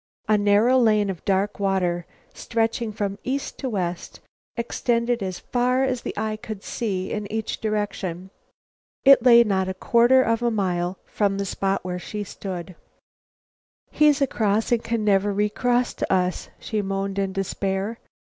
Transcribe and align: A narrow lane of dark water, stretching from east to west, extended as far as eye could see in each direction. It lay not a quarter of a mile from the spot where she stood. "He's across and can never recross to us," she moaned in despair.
A 0.27 0.35
narrow 0.35 0.79
lane 0.79 1.11
of 1.11 1.23
dark 1.25 1.59
water, 1.59 2.07
stretching 2.33 2.91
from 2.91 3.19
east 3.23 3.59
to 3.59 3.69
west, 3.69 4.19
extended 4.57 5.21
as 5.21 5.37
far 5.37 5.83
as 5.83 6.01
eye 6.17 6.37
could 6.37 6.63
see 6.63 7.11
in 7.11 7.31
each 7.31 7.61
direction. 7.61 8.31
It 9.05 9.21
lay 9.21 9.43
not 9.43 9.69
a 9.69 9.75
quarter 9.75 10.23
of 10.23 10.41
a 10.41 10.49
mile 10.49 10.97
from 11.05 11.37
the 11.37 11.45
spot 11.45 11.85
where 11.85 11.99
she 11.99 12.23
stood. 12.23 12.75
"He's 13.91 14.23
across 14.23 14.71
and 14.71 14.83
can 14.83 15.05
never 15.05 15.31
recross 15.31 15.93
to 15.93 16.11
us," 16.11 16.49
she 16.57 16.81
moaned 16.81 17.19
in 17.19 17.31
despair. 17.31 17.99